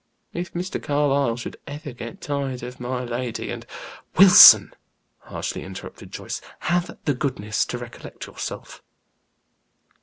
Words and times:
If 0.33 0.53
Mr. 0.53 0.81
Carlyle 0.81 1.37
should 1.37 1.57
ever 1.67 1.91
get 1.91 2.21
tired 2.21 2.63
of 2.63 2.79
my 2.79 3.03
lady, 3.03 3.51
and" 3.51 3.67
"Wilson," 4.17 4.73
harshly 5.19 5.61
interrupted 5.61 6.11
Joyce, 6.11 6.41
"have 6.61 6.97
the 7.05 7.13
goodness 7.13 7.65
to 7.67 7.77
recollect 7.77 8.25
yourself." 8.25 8.81